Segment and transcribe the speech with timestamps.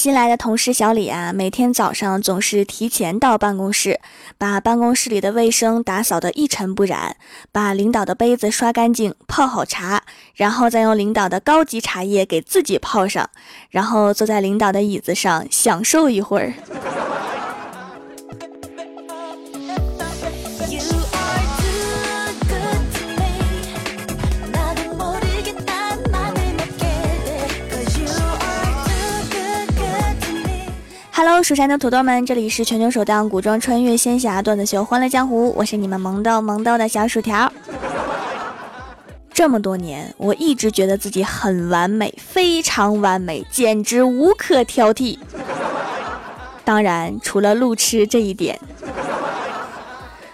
[0.00, 4.00] 新来的同事小李啊，每天早上总是提前到办公室，
[4.38, 7.16] 把办公室里的卫生打扫得一尘不染，
[7.52, 10.02] 把领导的杯子刷干净，泡好茶，
[10.34, 13.28] 然后再用领导的高级茶叶给自己泡上，
[13.68, 16.54] 然后坐在领导的椅子上享受一会儿。
[31.22, 37.52] Hello，蜀山的土豆们，这里是全球首档古装穿越仙侠段子秀《欢乐江湖》，我是你们萌豆萌豆的小薯条。
[39.30, 45.18] 这么多年，我一直觉得自己很完美，非常完美，简直无可挑剔。
[46.64, 48.58] 当然，除了路痴这一点。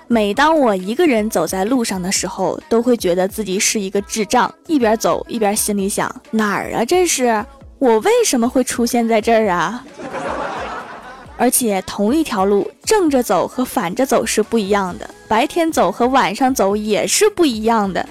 [0.06, 6.84] 每当我一个人走在路上的时候，都会觉得自己是一个智障，一边走一边心里想：哪儿啊？
[6.84, 7.44] 这是
[7.80, 9.84] 我为什么会出现在这儿啊？
[11.36, 18.08] 而且同一条路，正着走和反着走是不一样的，白天走和晚上走也是不一样的。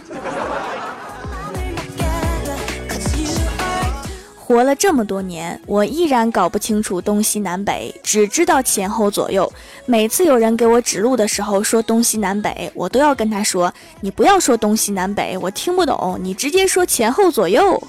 [4.37, 9.51] 活了这么多年，我依然搞不清楚东西南北，只知道前后左右。
[9.87, 17.81] 每次有人给我指路的时候说东西南北，我都要跟他说：“你不要说东西南北，我听不懂，你直接说前后左右。”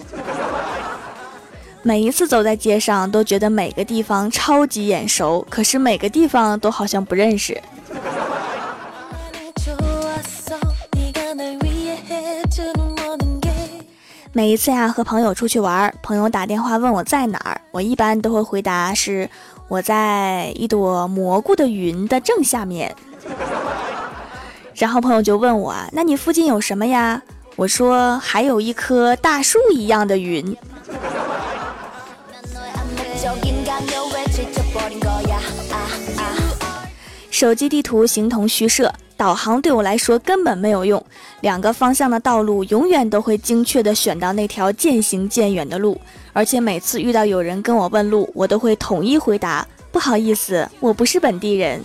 [1.87, 7.57] 每一次走在街上，都觉得每个地方超级眼熟，可是每个地方都好像不认识。
[14.33, 19.31] 每一次呀，和朋友出去玩，朋友打电话问我在哪儿，我一般都会回答是
[19.69, 22.93] 我在一朵蘑菇的云的正下面。
[24.75, 27.23] 然后朋友就问我，那你附近有什么呀？
[27.55, 30.57] 我说还有一棵大树一样的云。
[37.31, 41.05] 手机地图形同虚设，导航对我来说根本没有用。
[41.41, 46.01] 两个方向的道路永远都会精确的选到那条渐行渐远的路，
[46.33, 51.83] 而且每次遇到有人跟我问路，我都会统一回答：不好意思，我不是本地人。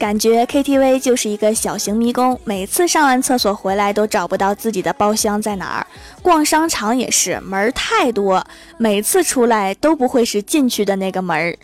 [0.00, 5.86] 感觉 KTV 就是一个小型迷宫，每次上完厕所回来都找不到自己的包厢在哪儿。
[6.22, 8.42] 逛商场也是，门儿太多，
[8.78, 11.54] 每次出来都不会是进去的那个门儿。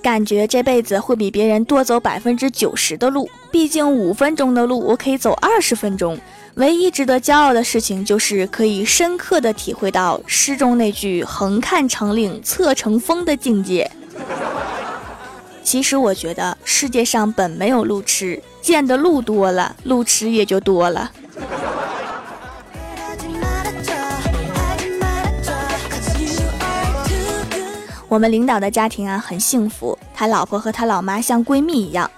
[0.00, 6.16] 感觉这辈子会比别人多走百分之九十的路，毕竟五分钟的路我可以走二十分钟。
[6.60, 13.90] 唯一值得骄傲的事情，就是可以深刻的体会到诗中那句“横看成岭侧成峰”的境界。
[15.62, 21.10] 其实我觉得世界上本没有路痴，见的路多了，路痴也就多了。
[28.06, 32.10] 我们领导的家庭啊很幸福，他老婆和他老妈像闺蜜一样。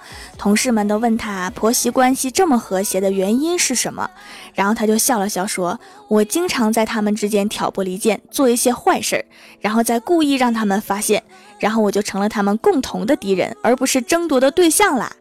[0.42, 4.10] 同事们都问他婆媳关系这么和谐的原因是什么，
[4.54, 5.78] 然后他就笑了笑说
[6.10, 9.25] ：“我经常在他们之间挑拨离间，做一些坏事儿，
[9.60, 11.22] 然后再故意让他们发现，
[11.60, 15.12] 然后我就成了他们共同的敌人，而不是争夺的对象啦。”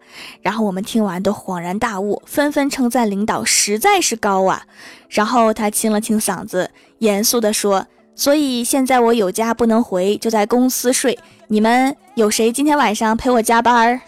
[0.41, 4.63] 然后我们听完都恍然大悟，纷纷称赞领导实在是高啊。
[5.07, 7.85] 然后他清了清嗓子，严肃地说。
[8.15, 11.19] 所以现在我有家不能回，就在公司睡。
[11.47, 14.01] 你们有谁今天晚上陪我加班儿？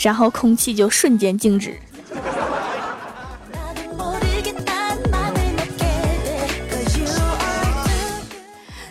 [0.00, 1.78] 然后空气就瞬间静止。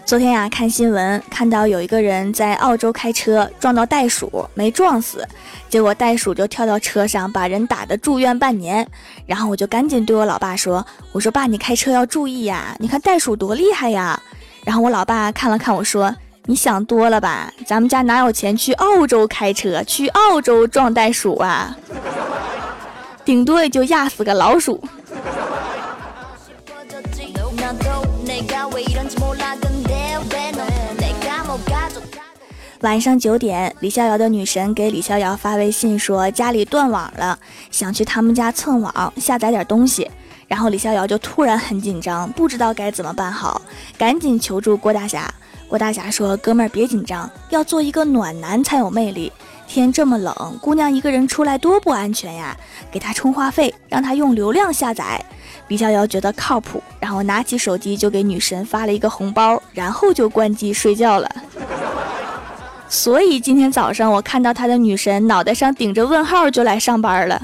[0.05, 5.23] 昨天呀，看新闻看到有一个人在澳洲开车撞到袋鼠，没撞死，
[5.69, 8.87] 结果袋鼠就跳到车上，把人打的住院半年。
[9.27, 10.83] 然后我就赶紧对我老爸说
[11.13, 14.19] ：“我说爸，你开车要注意呀，你看袋鼠多厉害呀。”
[14.65, 16.15] 然后我老爸看了看我说
[16.45, 21.77] ：“你想多了吧，咱们家哪有钱去澳洲开车，去澳洲撞袋鼠啊？
[23.23, 24.83] 顶多也就压死个老鼠。”
[32.81, 37.37] 晚上九点，李逍遥的女神给李逍遥发微信说家里断网了，
[37.69, 40.09] 想去他们家蹭网下载点东西。
[40.47, 43.61] 然后李逍遥就突然很紧张，不知道该怎么办好，
[43.97, 45.31] 赶紧求助郭大侠。
[45.69, 49.31] 郭大侠说：“哥们儿别紧张，要做一个暖男才有魅力。
[49.67, 52.57] 天这么冷，姑娘一个人出来多不安全呀！
[52.91, 55.23] 给她充话费，让她用流量下载。”
[55.69, 61.29] 李逍遥觉得靠谱，然后拿起手机就给女神发了一个红包，然后就关机睡觉了。
[62.87, 67.39] 所以今天早上我看到他的女神脑袋上顶着问号就来上班了。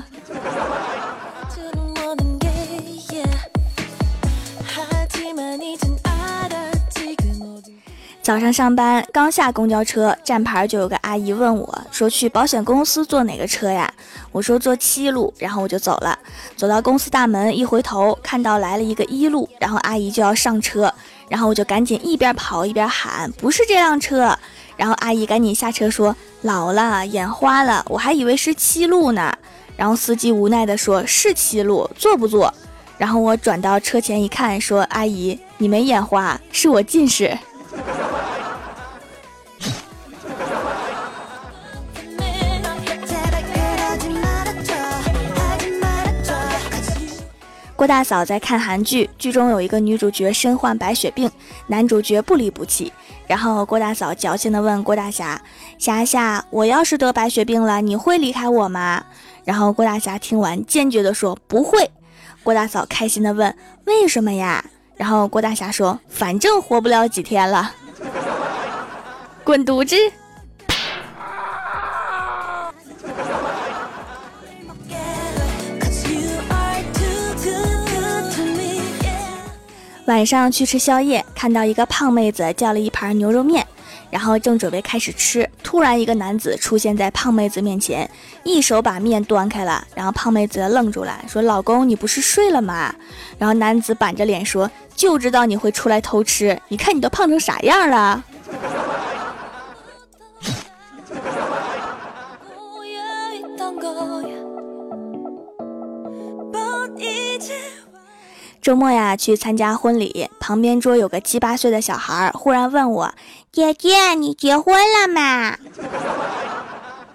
[8.25, 13.93] 早上上班刚下公交车站牌就有个阿姨问我说去保险公司坐哪个车呀？
[14.31, 16.17] 我说坐七路，然后我就走了。
[16.55, 20.91] 走到公司大门一回头看到来了一个一路，然后阿姨就要上车，
[21.29, 24.35] 然后我就赶紧一边跑一边喊不是这辆车，
[24.75, 29.31] 然后阿姨赶紧下车说老了眼花了，我还以为是七路呢。
[29.77, 32.51] 然后司机无奈的说是七路，坐不坐？
[32.97, 37.37] 然后我转到车前一看说阿姨你没眼花，是我近视。
[47.75, 51.29] 郭大嫂在看韩剧，剧中有一个女主角身患白血病，
[51.67, 52.91] 男主角不离不弃。
[53.27, 55.41] 然后郭大嫂矫情地问郭大侠
[55.77, 59.03] ：“霞霞，我要是得白血病了，你会离开我吗？”
[59.43, 61.91] 然后郭大侠听完，坚决地说：“不会。”
[62.43, 63.53] 郭大嫂开心地问
[63.85, 64.63] ：“为什么呀？”
[64.95, 67.73] 然后郭大侠说：“反正活不了几天了，
[69.43, 69.95] 滚犊子！”
[80.05, 83.65] 晚上去吃宵夜，看到一个胖妹子叫了一盘牛肉面，
[84.11, 88.07] 然后正准备开始吃，突然一个男子出现在胖妹子面前，
[88.43, 92.93] 一手把面端开了，然后胖妹子愣住了，说：“老公，你不是睡了吗？”
[93.39, 98.23] 然后男子板着脸说：“就知道你会出来偷吃，你看你都胖成啥样了。”
[108.65, 113.13] 周末呀，去参加婚礼，旁边桌有个七八岁的小孩，忽然问我
[113.53, 115.55] ：“姐姐，你结婚了吗？”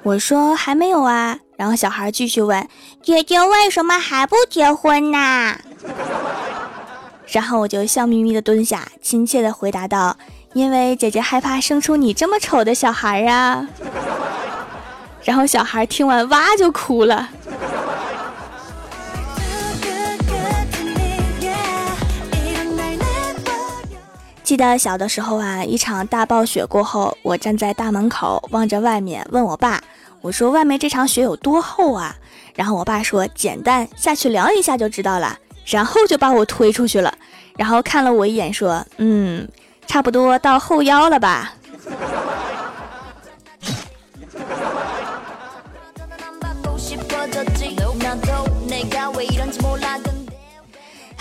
[0.05, 2.69] 我说：“还没有啊。”然后小孩继续问
[3.02, 5.56] ：“姐姐为什么还不结婚呢？”
[7.26, 10.17] 然后我就笑眯眯的蹲下，亲切的回答道
[10.55, 13.67] ：“因为姐姐害怕生出你这么丑的小孩啊。”
[15.25, 17.29] 然后小孩听完哇就哭了。
[24.50, 29.81] 记得小的时候啊，一场大暴雪过后，我站在大门口望着外面，问我爸
[30.23, 32.17] ：“我说外面这场雪有多厚啊？”
[32.56, 37.14] 然后我爸说：“简单，下去量一下就知道了。”然后就把我推出去了，
[37.56, 39.47] 然后看了我一眼说：“嗯，
[39.87, 41.55] 差不多到后腰了吧。”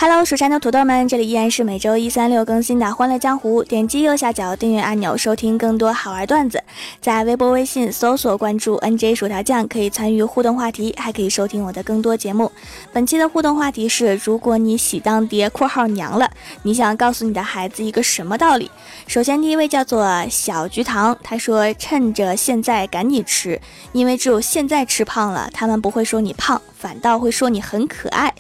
[0.02, 3.62] Hello，蜀山的土豆们，这里依然是每周一、三、六更新的《欢乐江湖》。
[3.68, 6.64] 点击右下角订阅按钮，收听更多好玩段子。
[7.02, 12.50] 在微博、微信搜索关注 “nj 薯条酱”，可以参与互动话题，还可以收听我的更多节目。
[12.94, 16.32] 本期的互动话题是：如果你喜当爹（括号娘了），
[16.64, 18.72] 你想告诉你的孩子一个什么道理？
[19.06, 23.60] 首先，第一位叫做小菊糖，他说：“趁着现在赶紧吃，
[23.92, 28.34] 因为只有现在吃胖了，他们不会说你胖，反倒会说你很可爱。”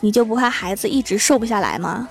[0.00, 2.08] 你就不怕孩子一直瘦不下来吗？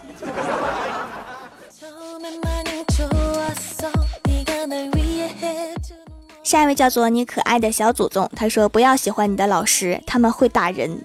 [6.44, 11.02] 下一位叫做你可爱的小祖宗，他说不要喜欢你的老师，他们会打人，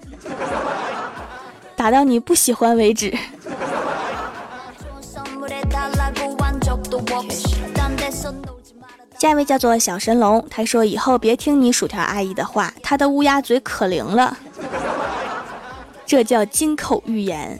[1.75, 3.13] 打到你不喜欢为止。
[9.19, 14.37] 下一位叫做小神龙，他说以后别听你薯条阿姨的话，她的乌鸦嘴可灵了。
[16.13, 17.59] 这叫金口玉言。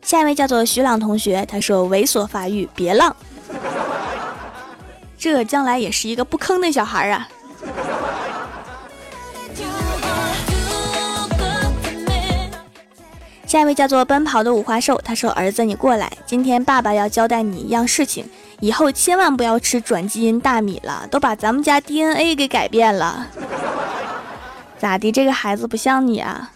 [0.00, 3.14] 下一位叫做徐朗同学，他说：“猥琐发育，别浪。”
[5.18, 7.28] 这将来也是一个不坑的小孩啊。
[13.46, 18.24] 下一位叫做奔跑的五花兽，他说：“儿子，你过来，今天爸爸要交代你一样事情。”
[18.62, 23.26] 以后千万不要吃转基因大米了，都把咱们家 DNA 给改变了。
[24.78, 25.10] 咋的？
[25.10, 26.48] 这个孩子不像你啊？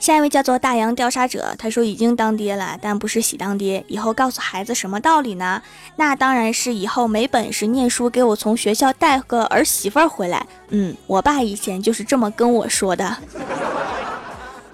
[0.00, 3.84] 下一位叫做大洋调查者，他说已经当爹了，但不是喜当爹。
[3.86, 5.62] 以后告诉孩子什么道理呢？
[5.94, 10.44] 那当然是以后没本事念书，给我从学校带个儿媳妇儿回来。
[10.70, 13.16] 嗯，我爸以前就是这么跟我说的。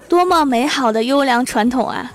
[0.09, 2.11] 多么美好的优良传统啊！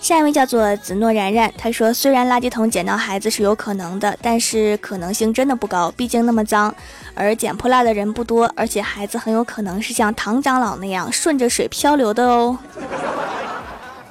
[0.00, 6.74] 下一位叫做子诺然然，他说：“虽然垃圾桶捡到孩子是有可能的，但是可能性真的不高，毕竟那么脏，
[7.14, 12.58] 而捡破烂的人不多，而且孩子很有可能是像唐长老那样顺着水漂流的哦。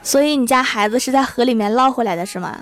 [0.02, 2.58] 所以你家孩子是在河里面捞回来的是吗？”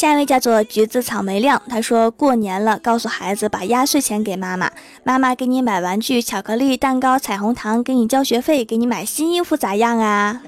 [0.00, 4.70] 下一位叫做橘子草莓亮，他说过年了，告诉孩子把压岁钱给妈妈，
[5.04, 10.40] 妈妈给你买玩具、巧克力、蛋糕、彩虹糖，给你交学费，给你买新衣服，咋样啊？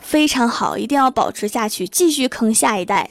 [0.00, 3.10] 非常好，一定要保持下去，继续坑下一代。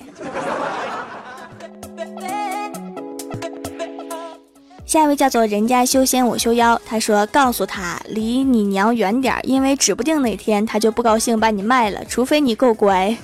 [4.88, 13.16] 下一位叫做人家修仙我修妖，他说告诉他离你娘远点，因为指不定哪天他就不高兴把你卖了，除非你够乖。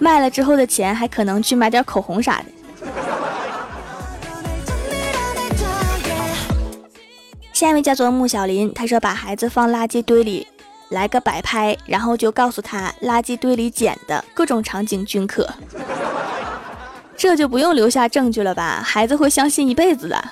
[0.00, 2.46] 卖了之后的钱还可能去买点口红啥的。
[7.52, 10.46] 下一位叫做穆小林，他说把孩子放垃圾堆里，
[10.88, 15.46] 来个摆拍，然后就告诉他垃圾堆里捡的各种场景均可。
[17.14, 18.80] 这就不用留下证据了吧？
[18.82, 20.24] 孩子会相信一辈子的。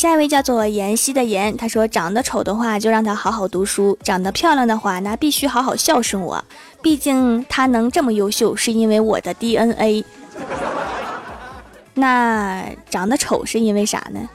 [0.00, 6.42] 下一位叫做妍希的妍，他说长得丑的话就让他好好读书，长得漂亮的话那必须好好孝顺我，
[6.80, 10.02] 毕竟他能这么优秀是因为我的 DNA。
[11.92, 14.26] 那长得丑是因为啥呢？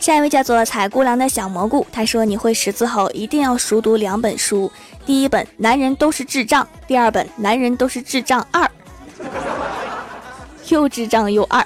[0.00, 4.68] 下一位叫做彩姑娘的小蘑菇，他说你会识字后一定要熟读两本书，
[5.04, 8.68] 第一本男人都是智障，第二本男人都是智障二。
[10.68, 11.64] 又智障又二。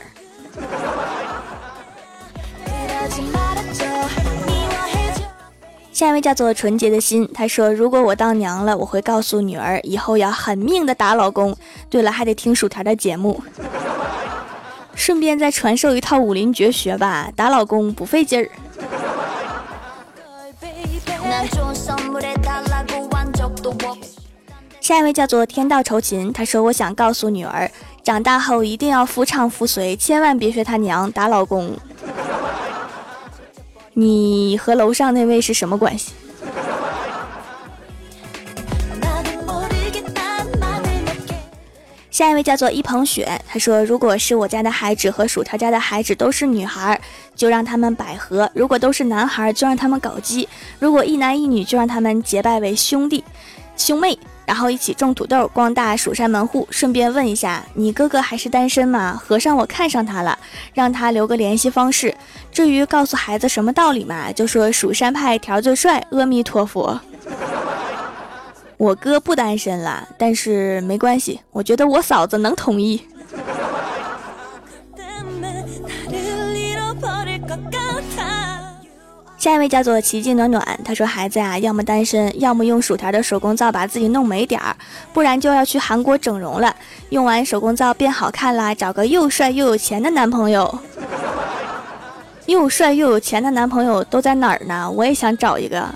[5.92, 11.54] 下一位叫做纯洁的心，他说：“如果我当娘了，我会告诉女儿，以后要狠命的打老公。
[11.90, 13.42] 对了，还得听薯条的节目，
[14.95, 18.49] 顺便再传授一套武林绝学吧，打老公不费劲儿。”
[24.80, 27.71] 下一位叫做天道酬勤，他说：“我想告诉女儿。”
[28.02, 31.76] 长大后一定要夫唱妇随，千万别学他娘打老公。
[33.92, 36.12] 你和楼上那位是什么关系？
[42.11, 47.00] 下一位叫做一捧雪，他说：“如果是我家的孩子和薯条家的孩子都是女孩，
[47.35, 50.47] 就让他们百合；如果都是男孩，就让他们搞基；
[50.78, 53.25] 如果一男一女，就让他们结拜为兄弟
[53.76, 54.19] 兄妹。”
[54.50, 56.66] 然后一起种土豆，光大蜀山门户。
[56.73, 59.16] 顺便问一下，你哥哥还是单身吗？
[59.25, 60.37] 和尚，我看上他了，
[60.75, 62.12] 让他留个联系方式。
[62.50, 67.00] 至于告诉孩子什么道理嘛， 就说蜀山派条最帅，阿弥陀佛。
[68.76, 73.00] 我哥不单身了，但是没关系，我觉得我嫂子能同意。
[79.41, 84.77] 下一位叫做奇迹暖暖，他说：“孩子啊，要么单身，要么用薯条的手工皂把自己弄美点儿，
[85.15, 86.77] 不然就要去韩国整容了。
[87.09, 90.79] 用完手工皂变好看啦，找个又帅又有钱的男朋友。
[92.45, 94.91] 又帅又有钱的男朋友都在哪儿呢？
[94.91, 95.89] 我也想找一个。”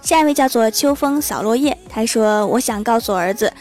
[0.00, 3.52] 下一位叫做秋风扫落叶，他说：“我想告诉儿子。”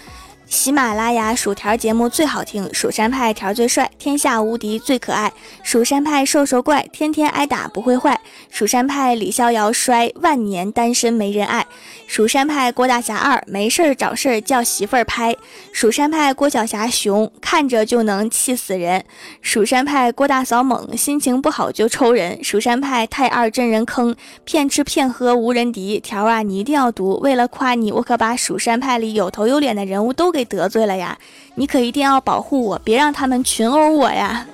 [0.52, 5.32] 喜马拉雅薯条节目最好听，蜀山派条最帅，天下无敌最可爱。
[5.64, 8.20] 蜀山派瘦瘦怪，天天挨打不会坏。
[8.50, 11.66] 蜀山派李逍遥衰，万年单身没人爱。
[12.06, 15.34] 蜀山派郭大侠二，没事儿找事儿叫媳妇儿拍。
[15.72, 19.06] 蜀山派郭晓霞熊，看着就能气死人。
[19.42, 22.44] 蜀山派郭大嫂猛，心情不好就抽人。
[22.44, 25.98] 蜀山派太二真人坑，骗吃骗喝无人敌。
[26.02, 30.41] 条啊，你一定要读，为了夸你，我可把蜀山派里有头有脸的人物都给。
[30.46, 31.18] 得罪了呀，
[31.56, 34.46] 你可一定要保护我，别让他们群殴我呀。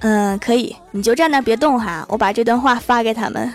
[0.00, 3.52] 嗯，可以，你就站那别动哈，我把这段话发给他们。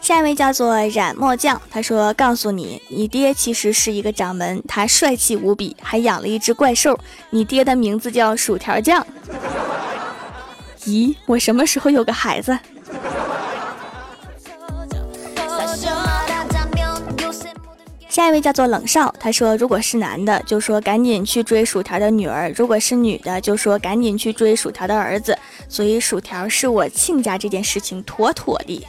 [0.00, 6.98] 下一位叫做染墨匠，他说：“告诉你，你爹其实是一个掌门，他帅气无比，还养了一只怪兽。
[7.30, 9.06] 你爹的名字叫薯条酱。
[10.84, 12.58] ”咦，我什么时候有个孩子？
[18.14, 25.36] 下一位叫做冷少，他说：“如果是男的，就说赶紧去追薯条的女儿；如果是女的，就说赶紧去追薯条的儿子。
[25.68, 28.86] 所以薯条是我亲家这件事情妥妥的。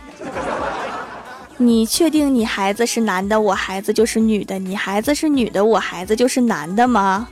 [1.58, 4.60] 你确定你孩子是男的，我孩子就是女的？
[4.60, 7.27] 你孩子是女的，我孩子就是男的吗？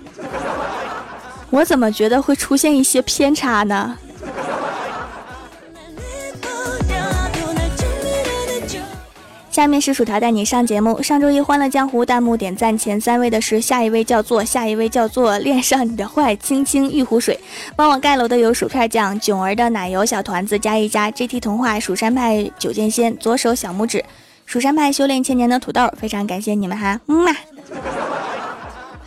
[1.51, 3.95] 我怎么觉得会出现一些偏差呢？
[9.53, 10.99] 下面是薯条带你上节目。
[11.03, 17.39] 上周一《欢乐江湖》弹幕点赞前三位的是下一位叫做下一位叫做恋上你的坏，青青玉湖水。
[17.75, 24.03] 帮我盖楼的有薯片酱、囧儿的奶油小团子加一加，GT 童话、蜀山派九剑仙、左手小拇指、
[24.47, 27.31] 蜀山派修炼千年的土豆，非常感谢你们哈，嗯嘛。